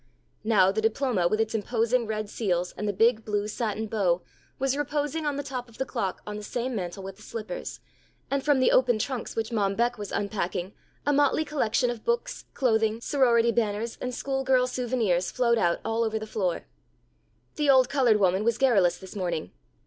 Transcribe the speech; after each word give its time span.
Now 0.43 0.71
the 0.71 0.81
diploma 0.81 1.27
with 1.27 1.39
its 1.39 1.53
imposing 1.53 2.07
red 2.07 2.27
seals 2.27 2.73
and 2.75 2.97
big 2.97 3.23
blue 3.23 3.47
satin 3.47 3.85
bow, 3.85 4.23
was 4.57 4.75
reposing 4.75 5.27
on 5.27 5.37
top 5.43 5.69
of 5.69 5.77
the 5.77 5.85
clock 5.85 6.23
on 6.25 6.37
the 6.37 6.41
same 6.43 6.73
mantel 6.75 7.03
with 7.03 7.17
the 7.17 7.21
slippers, 7.21 7.79
and 8.31 8.43
from 8.43 8.59
the 8.59 8.71
open 8.71 8.97
trunks 8.97 9.35
which 9.35 9.51
Mom 9.51 9.75
Beck 9.75 9.99
was 9.99 10.11
unpacking, 10.11 10.73
a 11.05 11.13
motley 11.13 11.45
collection 11.45 11.91
of 11.91 12.03
books, 12.03 12.45
clothing, 12.55 12.99
sorority 12.99 13.51
banners 13.51 13.99
and 14.01 14.15
school 14.15 14.43
girl 14.43 14.65
souvenirs 14.65 15.29
flowed 15.29 15.59
out 15.59 15.79
all 15.85 16.03
over 16.03 16.17
the 16.17 16.25
floor. 16.25 16.65
The 17.55 17.69
old 17.69 17.87
coloured 17.87 18.17
woman 18.19 18.43
was 18.43 18.57
garrulous 18.57 18.97
this 18.97 19.15
morning. 19.15 19.51